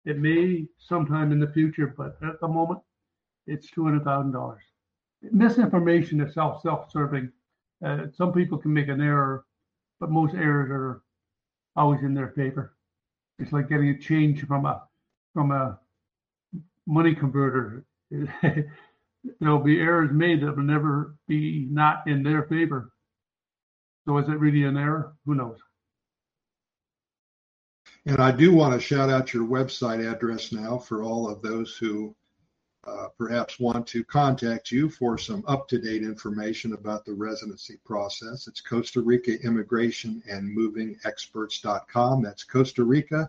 It 0.05 0.19
may 0.19 0.67
sometime 0.79 1.33
in 1.33 1.41
the 1.41 1.53
future, 1.53 1.95
but 1.97 2.17
at 2.23 2.41
the 2.41 2.49
moment, 2.49 2.81
it's 3.47 3.71
$200,000. 3.71 4.57
Misinformation 5.33 6.21
is 6.21 6.35
self 6.35 6.63
self-serving. 6.63 7.33
Uh, 7.85 8.07
some 8.17 8.33
people 8.33 8.59
can 8.59 8.73
make 8.73 8.89
an 8.89 9.01
error, 9.01 9.45
but 10.01 10.11
most 10.11 10.35
errors 10.35 10.71
are 10.71 11.03
always 11.75 12.03
in 12.03 12.15
their 12.15 12.29
favor. 12.31 12.75
It's 13.39 13.53
like 13.53 13.69
getting 13.69 13.89
a 13.89 13.99
change 13.99 14.45
from 14.47 14.67
a 14.67 14.83
from 15.35 15.51
a 15.51 15.79
money 16.87 17.15
converter. 17.15 17.85
There'll 19.41 19.59
be 19.59 19.81
errors 19.81 20.11
made 20.13 20.41
that 20.43 20.57
will 20.57 20.63
never 20.63 21.17
be 21.27 21.67
not 21.71 22.07
in 22.07 22.23
their 22.23 22.45
favor. 22.45 22.93
So 24.07 24.19
is 24.19 24.29
it 24.29 24.39
really 24.39 24.63
an 24.65 24.77
error? 24.77 25.15
Who 25.25 25.35
knows? 25.35 25.59
And 28.07 28.19
I 28.19 28.31
do 28.31 28.55
want 28.55 28.73
to 28.73 28.81
shout 28.81 29.11
out 29.11 29.35
your 29.35 29.45
website 29.45 30.09
address 30.09 30.53
now 30.53 30.79
for 30.79 31.03
all 31.03 31.29
of 31.29 31.43
those 31.43 31.77
who 31.77 32.15
uh, 32.87 33.09
perhaps 33.19 33.59
want 33.59 33.85
to 33.89 34.05
contact 34.05 34.71
you 34.71 34.89
for 34.89 35.19
some 35.19 35.43
up-to-date 35.49 36.05
information 36.05 36.73
about 36.73 37.05
the 37.05 37.13
residency 37.13 37.79
process. 37.85 38.47
It's 38.47 38.61
Costa 38.61 39.01
Rica 39.01 39.33
Immigration 39.43 40.23
and 40.31 40.49
Moving 40.49 40.97
Experts.com. 41.05 42.23
That's 42.23 42.45
Costa 42.45 42.85
Rica 42.85 43.29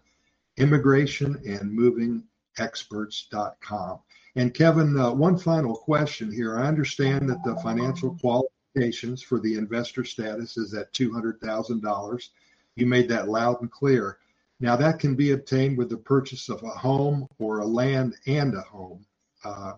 Immigration 0.57 1.41
and 1.47 1.73
Moving 1.73 2.23
Experts.com. 2.59 3.99
And 4.35 4.53
Kevin, 4.53 4.95
uh, 4.99 5.11
one 5.11 5.39
final 5.39 5.75
question 5.75 6.31
here. 6.31 6.59
I 6.59 6.67
understand 6.67 7.27
that 7.29 7.43
the 7.43 7.55
financial 7.63 8.15
for 9.23 9.39
the 9.39 9.57
investor 9.57 10.03
status 10.03 10.57
is 10.57 10.73
at 10.73 10.93
$200,000. 10.93 12.29
You 12.75 12.85
made 12.85 13.09
that 13.09 13.27
loud 13.27 13.61
and 13.61 13.71
clear. 13.71 14.19
Now, 14.59 14.75
that 14.75 14.99
can 14.99 15.15
be 15.15 15.31
obtained 15.31 15.77
with 15.77 15.89
the 15.89 15.97
purchase 15.97 16.47
of 16.49 16.61
a 16.63 16.69
home 16.69 17.27
or 17.39 17.59
a 17.59 17.65
land 17.65 18.15
and 18.27 18.53
a 18.53 18.61
home. 18.61 19.05
Uh, 19.43 19.73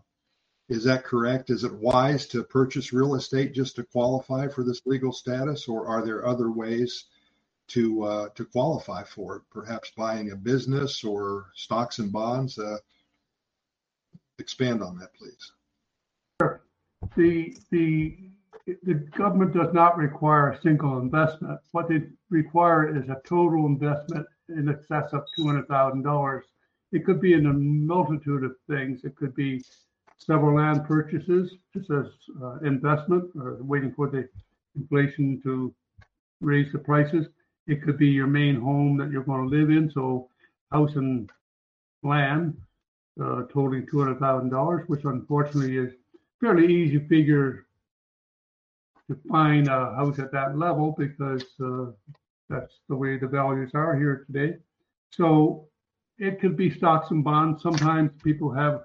is 0.68 0.84
that 0.84 1.06
correct? 1.06 1.50
Is 1.50 1.63
it 1.63 1.74
wise 1.74 2.27
to 2.27 2.44
purchase 2.44 2.91
real 2.94 3.15
estate 3.15 3.53
just 3.53 3.77
to 3.77 3.84
qualify 3.84 4.48
for 4.50 4.63
this 4.63 4.86
legal 4.86 5.13
status, 5.13 5.68
or 5.68 5.88
are 5.88 6.03
there 6.03 6.27
other 6.27 6.51
ways 6.51 7.06
to 7.70 8.03
uh, 8.03 8.29
to 8.36 8.46
qualify 8.46 9.03
for 9.03 9.38
it? 9.38 9.41
Perhaps 9.50 9.91
buying 9.98 10.32
a 10.32 10.36
business 10.36 11.03
or 11.03 11.48
stocks 11.56 12.00
and 12.00 12.12
bonds. 12.12 12.60
Uh, 12.60 12.77
expand 14.38 14.84
on 14.84 15.00
that, 15.00 15.13
please. 15.15 15.51
Sure. 16.41 16.62
The 17.15 17.58
the 17.72 18.28
the 18.83 18.93
government 19.17 19.53
does 19.53 19.73
not 19.73 19.97
require 19.97 20.51
a 20.51 20.61
single 20.61 20.99
investment. 20.99 21.59
What 21.71 21.88
they 21.89 22.03
require 22.29 22.95
is 22.95 23.09
a 23.09 23.21
total 23.25 23.65
investment 23.65 24.27
in 24.49 24.69
excess 24.69 25.13
of 25.13 25.25
two 25.35 25.45
hundred 25.45 25.67
thousand 25.67 26.03
dollars 26.03 26.45
it 26.91 27.05
could 27.05 27.21
be 27.21 27.33
in 27.33 27.45
a 27.45 27.53
multitude 27.53 28.43
of 28.43 28.55
things. 28.67 29.03
It 29.03 29.15
could 29.15 29.35
be 29.35 29.63
several 30.17 30.55
land 30.55 30.85
purchases, 30.85 31.53
just 31.73 31.89
as 31.91 32.05
uh, 32.41 32.57
investment, 32.59 33.31
or 33.35 33.57
waiting 33.61 33.93
for 33.93 34.09
the 34.09 34.27
inflation 34.75 35.41
to 35.43 35.73
raise 36.41 36.71
the 36.71 36.79
prices. 36.79 37.27
It 37.67 37.83
could 37.83 37.97
be 37.97 38.07
your 38.07 38.27
main 38.27 38.59
home 38.59 38.97
that 38.97 39.11
you're 39.11 39.23
going 39.23 39.47
to 39.47 39.55
live 39.55 39.69
in, 39.69 39.91
so 39.91 40.29
house 40.71 40.95
and 40.95 41.29
land 42.01 42.57
uh, 43.21 43.43
totaling 43.53 43.85
two 43.85 43.99
hundred 43.99 44.19
thousand 44.19 44.49
dollars, 44.49 44.88
which 44.88 45.03
unfortunately 45.03 45.77
is 45.77 45.93
fairly 46.41 46.73
easy 46.73 46.99
figure 47.07 47.65
to 49.10 49.20
find 49.28 49.68
a 49.68 49.94
house 49.96 50.20
at 50.20 50.32
that 50.32 50.58
level 50.58 50.96
because 50.98 51.44
uh, 51.63 51.88
that's 52.48 52.75
the 52.88 52.96
way 52.96 53.18
the 53.18 53.28
values 53.28 53.72
are 53.74 53.98
here 53.98 54.24
today. 54.28 54.58
So 55.12 55.68
it 56.20 56.39
could 56.39 56.56
be 56.56 56.70
stocks 56.70 57.10
and 57.10 57.24
bonds. 57.24 57.63
Sometimes 57.63 58.12
people 58.24 58.54
have 58.54 58.82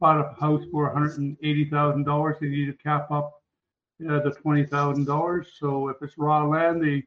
bought 0.00 0.20
a 0.20 0.34
house 0.40 0.64
for 0.72 0.92
$180,000. 0.94 2.40
They 2.40 2.48
need 2.48 2.66
to 2.66 2.72
cap 2.82 3.10
up 3.10 3.32
uh, 4.08 4.20
the 4.20 4.34
$20,000. 4.44 5.46
So 5.58 5.88
if 5.88 5.96
it's 6.02 6.18
raw 6.18 6.44
land, 6.44 6.82
they 6.82 7.04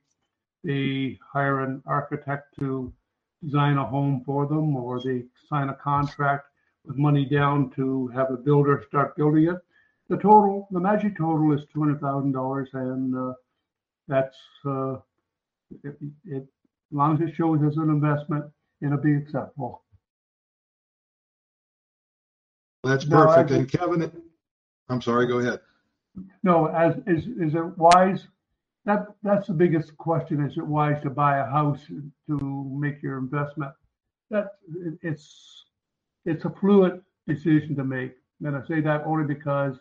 they 0.63 1.17
hire 1.33 1.61
an 1.61 1.81
architect 1.87 2.53
to 2.59 2.93
design 3.43 3.77
a 3.77 3.85
home 3.85 4.21
for 4.23 4.45
them, 4.45 4.75
or 4.75 5.01
they 5.01 5.23
sign 5.49 5.69
a 5.69 5.73
contract 5.73 6.45
with 6.85 6.97
money 6.97 7.25
down 7.25 7.71
to 7.71 8.07
have 8.09 8.29
a 8.29 8.37
builder 8.37 8.83
start 8.87 9.15
building 9.15 9.45
it. 9.45 9.57
The 10.11 10.17
total, 10.17 10.67
the 10.71 10.79
magic 10.81 11.17
total, 11.17 11.53
is 11.53 11.61
two 11.71 11.79
hundred 11.79 12.01
thousand 12.01 12.33
dollars, 12.33 12.67
and 12.73 13.15
uh, 13.17 13.33
that's 14.09 14.35
uh, 14.65 14.95
it, 15.85 15.95
it, 16.25 16.43
as 16.43 16.43
long 16.91 17.15
as 17.15 17.29
it 17.29 17.33
shows 17.33 17.61
as 17.65 17.77
an 17.77 17.89
investment, 17.89 18.43
it'll 18.81 18.97
be 18.97 19.15
acceptable. 19.15 19.85
That's 22.83 23.05
perfect. 23.05 23.51
And 23.51 23.71
Kevin, 23.71 24.11
I'm 24.89 25.01
sorry, 25.01 25.27
go 25.27 25.39
ahead. 25.39 25.61
No, 26.43 26.65
as 26.65 26.95
is 27.07 27.27
is 27.27 27.55
it 27.55 27.77
wise? 27.77 28.27
That 28.83 29.07
that's 29.23 29.47
the 29.47 29.53
biggest 29.53 29.95
question. 29.97 30.45
Is 30.45 30.57
it 30.57 30.67
wise 30.67 31.01
to 31.03 31.09
buy 31.09 31.37
a 31.37 31.45
house 31.45 31.79
to 32.27 32.77
make 32.77 33.01
your 33.01 33.17
investment? 33.17 33.71
That 34.29 34.47
it's 35.01 35.63
it's 36.25 36.43
a 36.43 36.49
fluid 36.49 37.01
decision 37.29 37.77
to 37.77 37.85
make, 37.85 38.17
and 38.43 38.57
I 38.57 38.67
say 38.67 38.81
that 38.81 39.03
only 39.05 39.23
because 39.23 39.79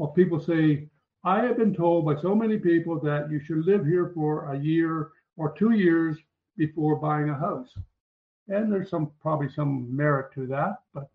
well, 0.00 0.10
people 0.10 0.40
say 0.40 0.88
I 1.24 1.42
have 1.44 1.58
been 1.58 1.74
told 1.74 2.06
by 2.06 2.20
so 2.20 2.34
many 2.34 2.58
people 2.58 2.98
that 3.00 3.30
you 3.30 3.40
should 3.40 3.66
live 3.66 3.84
here 3.84 4.10
for 4.14 4.52
a 4.52 4.58
year 4.58 5.10
or 5.36 5.52
two 5.52 5.72
years 5.72 6.16
before 6.56 6.96
buying 6.96 7.28
a 7.30 7.34
house 7.34 7.72
and 8.50 8.72
there's 8.72 8.90
some 8.90 9.12
probably 9.20 9.48
some 9.48 9.94
merit 9.94 10.32
to 10.34 10.46
that. 10.48 10.78
But 10.92 11.08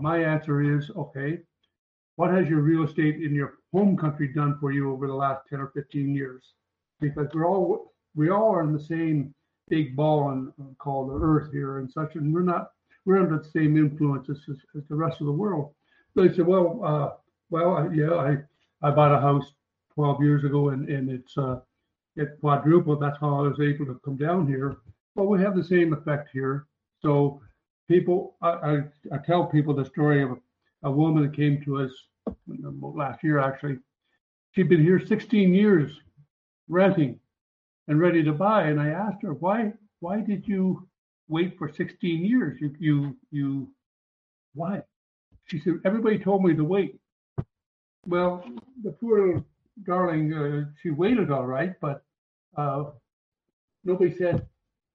my 0.00 0.22
answer 0.22 0.62
is 0.62 0.90
okay. 0.96 1.38
What 2.16 2.30
has 2.30 2.48
your 2.48 2.60
real 2.60 2.84
estate 2.84 3.22
in 3.22 3.34
your 3.34 3.58
home 3.72 3.96
country 3.96 4.28
done 4.28 4.56
for 4.58 4.72
you 4.72 4.90
over 4.90 5.06
the 5.06 5.14
last 5.14 5.42
10 5.50 5.60
or 5.60 5.70
15 5.74 6.14
years? 6.14 6.54
Because 7.00 7.28
we're 7.34 7.46
all 7.46 7.92
we 8.14 8.30
all 8.30 8.50
are 8.54 8.62
in 8.62 8.72
the 8.72 8.80
same 8.80 9.34
big 9.68 9.94
ball 9.94 10.30
and 10.30 10.52
called 10.78 11.10
the 11.10 11.18
earth 11.22 11.52
here 11.52 11.78
and 11.78 11.90
such, 11.90 12.14
and 12.14 12.32
we're 12.32 12.40
not 12.40 12.70
we're 13.04 13.18
under 13.18 13.38
the 13.38 13.50
same 13.50 13.76
influences 13.76 14.40
as, 14.48 14.56
as 14.76 14.82
the 14.88 14.96
rest 14.96 15.20
of 15.20 15.26
the 15.26 15.32
world. 15.32 15.74
They 16.14 16.32
said, 16.32 16.46
well, 16.46 16.80
uh, 16.82 17.10
well, 17.50 17.90
yeah, 17.92 18.14
I 18.14 18.38
I 18.82 18.90
bought 18.90 19.12
a 19.12 19.20
house 19.20 19.52
12 19.94 20.22
years 20.22 20.44
ago 20.44 20.70
and 20.70 20.88
and 20.88 21.10
it's 21.10 21.36
uh, 21.38 21.60
it 22.16 22.38
quadrupled. 22.40 23.00
That's 23.00 23.18
how 23.20 23.38
I 23.38 23.48
was 23.48 23.60
able 23.60 23.86
to 23.86 24.00
come 24.04 24.16
down 24.16 24.46
here. 24.46 24.76
Well, 25.14 25.26
we 25.26 25.40
have 25.40 25.56
the 25.56 25.64
same 25.64 25.92
effect 25.92 26.30
here. 26.32 26.66
So 27.00 27.40
people, 27.88 28.36
I, 28.42 28.48
I, 28.48 28.82
I 29.12 29.18
tell 29.18 29.46
people 29.46 29.74
the 29.74 29.84
story 29.84 30.22
of 30.22 30.30
a, 30.32 30.36
a 30.84 30.90
woman 30.90 31.22
that 31.22 31.36
came 31.36 31.62
to 31.64 31.78
us 31.82 31.92
last 32.46 33.22
year, 33.22 33.38
actually. 33.38 33.78
She'd 34.52 34.68
been 34.68 34.82
here 34.82 35.04
16 35.04 35.54
years 35.54 36.00
renting 36.68 37.20
and 37.88 38.00
ready 38.00 38.22
to 38.24 38.32
buy. 38.32 38.64
And 38.64 38.80
I 38.80 38.88
asked 38.88 39.22
her, 39.22 39.34
why, 39.34 39.72
why 40.00 40.20
did 40.20 40.46
you 40.48 40.88
wait 41.28 41.56
for 41.58 41.70
16 41.70 42.24
years? 42.24 42.58
You, 42.60 42.74
you, 42.78 43.16
you, 43.30 43.72
why? 44.54 44.82
She 45.44 45.60
said, 45.60 45.74
everybody 45.84 46.18
told 46.18 46.42
me 46.42 46.54
to 46.54 46.64
wait. 46.64 46.98
Well, 48.06 48.44
the 48.84 48.92
poor 48.92 49.26
little 49.26 49.44
darling, 49.84 50.32
uh, 50.32 50.66
she 50.80 50.90
waited 50.90 51.30
all 51.30 51.46
right, 51.46 51.74
but 51.80 52.04
uh, 52.56 52.84
nobody 53.84 54.14
said, 54.14 54.46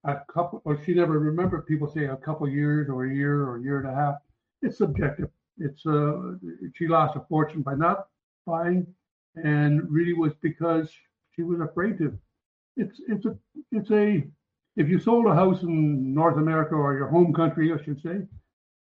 a 0.05 0.17
couple, 0.33 0.61
or 0.65 0.83
she 0.83 0.93
never 0.93 1.19
remembered 1.19 1.67
people 1.67 1.91
say 1.91 2.05
a 2.05 2.15
couple 2.15 2.47
years 2.49 2.89
or 2.89 3.05
a 3.05 3.13
year 3.13 3.43
or 3.43 3.57
a 3.57 3.61
year 3.61 3.79
and 3.81 3.89
a 3.89 3.93
half. 3.93 4.15
It's 4.61 4.77
subjective. 4.77 5.29
It's 5.57 5.85
uh, 5.85 6.33
she 6.75 6.87
lost 6.87 7.15
a 7.17 7.21
fortune 7.29 7.61
by 7.61 7.75
not 7.75 8.07
buying, 8.47 8.87
and 9.35 9.89
really 9.91 10.13
was 10.13 10.33
because 10.41 10.89
she 11.35 11.43
was 11.43 11.59
afraid 11.59 11.97
to. 11.99 12.17
It's 12.77 12.99
it's 13.07 13.25
a 13.25 13.37
it's 13.71 13.91
a 13.91 14.23
if 14.77 14.89
you 14.89 14.99
sold 14.99 15.27
a 15.27 15.35
house 15.35 15.61
in 15.61 16.13
North 16.13 16.37
America 16.37 16.73
or 16.73 16.95
your 16.95 17.09
home 17.09 17.33
country, 17.33 17.71
I 17.71 17.83
should 17.83 18.01
say, 18.01 18.21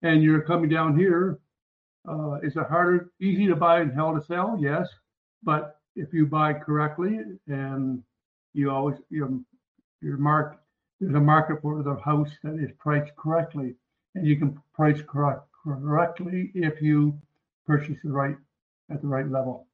and 0.03 0.23
you're 0.23 0.41
coming 0.41 0.69
down 0.69 0.97
here, 0.97 1.39
uh, 2.09 2.39
is 2.41 2.55
it 2.55 2.67
harder, 2.67 3.11
easy 3.21 3.47
to 3.47 3.55
buy 3.55 3.81
and 3.81 3.93
hell 3.93 4.13
to 4.13 4.25
sell? 4.25 4.57
Yes, 4.59 4.87
but 5.43 5.79
if 5.95 6.13
you 6.13 6.25
buy 6.25 6.53
correctly 6.53 7.19
and 7.47 8.03
you 8.53 8.71
always 8.71 8.97
you 9.09 9.21
know, 9.21 9.43
you're 10.01 10.17
marked 10.17 10.59
there's 10.99 11.15
a 11.15 11.19
market 11.19 11.61
for 11.61 11.81
the 11.81 11.95
house 11.95 12.29
that 12.43 12.55
is 12.55 12.71
priced 12.77 13.15
correctly, 13.15 13.75
and 14.15 14.27
you 14.27 14.35
can 14.35 14.61
price 14.73 15.01
correct, 15.07 15.43
correctly 15.63 16.51
if 16.53 16.81
you 16.81 17.17
purchase 17.65 17.97
the 18.03 18.11
right 18.11 18.35
at 18.91 19.01
the 19.01 19.07
right 19.07 19.29
level. 19.29 19.67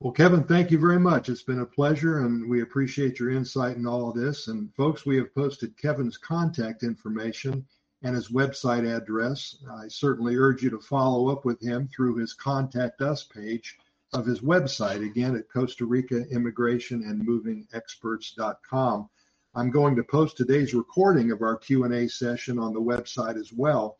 Well, 0.00 0.12
Kevin, 0.12 0.44
thank 0.44 0.70
you 0.70 0.78
very 0.78 1.00
much. 1.00 1.28
It's 1.28 1.42
been 1.42 1.58
a 1.60 1.66
pleasure, 1.66 2.20
and 2.20 2.48
we 2.48 2.62
appreciate 2.62 3.18
your 3.18 3.30
insight 3.30 3.76
in 3.76 3.84
all 3.84 4.08
of 4.08 4.14
this. 4.14 4.46
And 4.46 4.72
folks, 4.76 5.04
we 5.04 5.16
have 5.16 5.34
posted 5.34 5.76
Kevin's 5.76 6.16
contact 6.16 6.84
information 6.84 7.66
and 8.02 8.14
his 8.14 8.28
website 8.28 8.86
address. 8.86 9.56
I 9.70 9.88
certainly 9.88 10.36
urge 10.36 10.62
you 10.62 10.70
to 10.70 10.78
follow 10.78 11.28
up 11.28 11.44
with 11.44 11.60
him 11.60 11.88
through 11.88 12.16
his 12.16 12.32
contact 12.32 13.02
us 13.02 13.24
page 13.24 13.76
of 14.12 14.24
his 14.24 14.40
website 14.40 15.04
again 15.04 15.36
at 15.36 15.50
Costa 15.50 15.84
Rica 15.84 16.26
Immigration 16.28 17.02
and 17.02 17.22
Moving 17.22 17.66
Experts.com. 17.72 19.08
I'm 19.54 19.70
going 19.70 19.96
to 19.96 20.04
post 20.04 20.36
today's 20.36 20.74
recording 20.74 21.32
of 21.32 21.42
our 21.42 21.56
Q&A 21.56 22.08
session 22.08 22.58
on 22.58 22.72
the 22.72 22.80
website 22.80 23.38
as 23.38 23.52
well. 23.52 23.98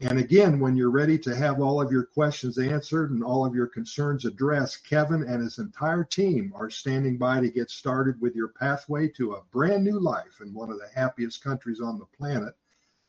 And 0.00 0.18
again, 0.18 0.60
when 0.60 0.76
you're 0.76 0.90
ready 0.90 1.18
to 1.20 1.34
have 1.34 1.60
all 1.60 1.80
of 1.80 1.90
your 1.90 2.04
questions 2.04 2.58
answered 2.58 3.12
and 3.12 3.24
all 3.24 3.46
of 3.46 3.54
your 3.54 3.66
concerns 3.66 4.26
addressed, 4.26 4.86
Kevin 4.86 5.22
and 5.22 5.42
his 5.42 5.58
entire 5.58 6.04
team 6.04 6.52
are 6.54 6.68
standing 6.68 7.16
by 7.16 7.40
to 7.40 7.48
get 7.48 7.70
started 7.70 8.20
with 8.20 8.34
your 8.34 8.48
pathway 8.48 9.08
to 9.08 9.34
a 9.34 9.42
brand 9.52 9.84
new 9.84 9.98
life 9.98 10.40
in 10.42 10.52
one 10.52 10.70
of 10.70 10.78
the 10.78 10.88
happiest 10.94 11.42
countries 11.42 11.80
on 11.80 11.98
the 11.98 12.04
planet. 12.16 12.54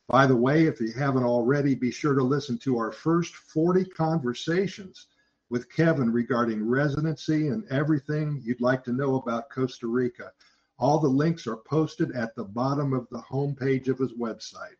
By 0.07 0.25
the 0.25 0.35
way, 0.35 0.67
if 0.67 0.79
you 0.79 0.93
haven't 0.93 1.25
already, 1.25 1.75
be 1.75 1.91
sure 1.91 2.13
to 2.13 2.23
listen 2.23 2.57
to 2.59 2.77
our 2.77 2.93
first 2.93 3.35
40 3.35 3.83
conversations 3.85 5.07
with 5.49 5.69
Kevin 5.69 6.11
regarding 6.11 6.65
residency 6.65 7.49
and 7.49 7.65
everything 7.69 8.41
you'd 8.43 8.61
like 8.61 8.85
to 8.85 8.93
know 8.93 9.15
about 9.15 9.49
Costa 9.49 9.87
Rica. 9.87 10.31
All 10.79 10.99
the 10.99 11.09
links 11.09 11.45
are 11.45 11.57
posted 11.57 12.11
at 12.13 12.35
the 12.35 12.45
bottom 12.45 12.93
of 12.93 13.07
the 13.09 13.19
homepage 13.19 13.89
of 13.89 13.99
his 13.99 14.13
website. 14.13 14.77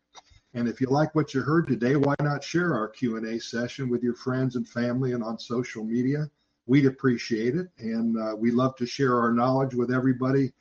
And 0.54 0.68
if 0.68 0.80
you 0.80 0.88
like 0.88 1.14
what 1.14 1.34
you 1.34 1.42
heard 1.42 1.68
today, 1.68 1.98
why 1.98 2.16
not 2.22 2.44
share 2.44 2.74
our 2.74 2.88
Q&A 2.88 3.40
session 3.40 3.90
with 3.90 4.04
your 4.04 4.16
friends 4.16 4.56
and 4.56 4.68
family 4.68 5.12
and 5.12 5.24
on 5.24 5.38
social 5.38 5.84
media? 5.84 6.30
We'd 6.68 6.86
appreciate 6.86 7.56
it. 7.56 7.68
And 7.80 8.18
uh, 8.18 8.36
we 8.36 8.52
love 8.52 8.76
to 8.78 8.86
share 8.86 9.20
our 9.20 9.34
knowledge 9.34 9.74
with 9.74 9.92
everybody 9.92 10.54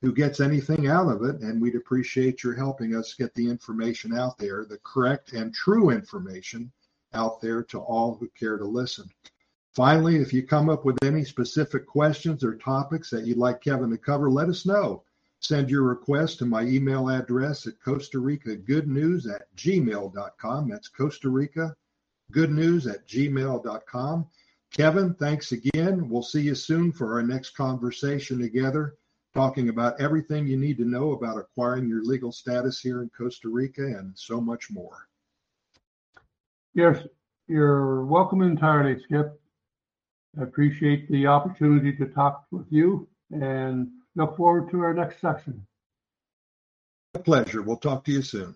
who 0.00 0.12
gets 0.12 0.40
anything 0.40 0.86
out 0.86 1.10
of 1.10 1.22
it. 1.22 1.40
And 1.40 1.60
we'd 1.60 1.74
appreciate 1.74 2.42
your 2.42 2.54
helping 2.54 2.94
us 2.94 3.14
get 3.14 3.34
the 3.34 3.48
information 3.48 4.16
out 4.16 4.38
there, 4.38 4.64
the 4.64 4.78
correct 4.84 5.32
and 5.32 5.54
true 5.54 5.90
information 5.90 6.70
out 7.14 7.40
there 7.40 7.62
to 7.64 7.78
all 7.78 8.14
who 8.14 8.28
care 8.38 8.58
to 8.58 8.64
listen. 8.64 9.08
Finally, 9.74 10.16
if 10.16 10.32
you 10.32 10.42
come 10.42 10.68
up 10.68 10.84
with 10.84 11.02
any 11.04 11.24
specific 11.24 11.86
questions 11.86 12.42
or 12.42 12.56
topics 12.56 13.10
that 13.10 13.26
you'd 13.26 13.38
like 13.38 13.60
Kevin 13.60 13.90
to 13.90 13.98
cover, 13.98 14.30
let 14.30 14.48
us 14.48 14.66
know. 14.66 15.04
Send 15.40 15.70
your 15.70 15.82
request 15.82 16.38
to 16.38 16.46
my 16.46 16.62
email 16.62 17.08
address 17.08 17.66
at 17.66 17.80
Costa 17.80 18.18
Rica 18.18 18.56
Good 18.56 18.88
News 18.88 19.26
at 19.26 19.54
gmail.com. 19.54 20.68
That's 20.68 20.88
Costa 20.88 21.28
Rica 21.28 21.76
Good 22.32 22.50
News 22.50 22.86
at 22.86 23.06
gmail.com. 23.06 24.26
Kevin, 24.72 25.14
thanks 25.14 25.52
again. 25.52 26.08
We'll 26.08 26.22
see 26.22 26.42
you 26.42 26.54
soon 26.54 26.92
for 26.92 27.14
our 27.14 27.22
next 27.22 27.50
conversation 27.50 28.40
together, 28.40 28.96
talking 29.34 29.68
about 29.68 30.00
everything 30.00 30.46
you 30.46 30.56
need 30.56 30.78
to 30.78 30.84
know 30.84 31.12
about 31.12 31.38
acquiring 31.38 31.88
your 31.88 32.02
legal 32.02 32.32
status 32.32 32.80
here 32.80 33.02
in 33.02 33.10
Costa 33.10 33.48
Rica 33.48 33.82
and 33.82 34.12
so 34.16 34.40
much 34.40 34.70
more. 34.70 35.08
Yes, 36.74 37.06
you're 37.46 38.04
welcome 38.04 38.42
entirely, 38.42 39.00
Skip. 39.02 39.40
I 40.38 40.42
appreciate 40.42 41.10
the 41.10 41.26
opportunity 41.26 41.92
to 41.96 42.06
talk 42.06 42.44
with 42.50 42.66
you 42.70 43.08
and 43.30 43.88
look 44.14 44.36
forward 44.36 44.70
to 44.70 44.80
our 44.80 44.94
next 44.94 45.20
session. 45.20 45.66
A 47.14 47.18
pleasure. 47.18 47.62
We'll 47.62 47.76
talk 47.76 48.04
to 48.04 48.12
you 48.12 48.22
soon. 48.22 48.54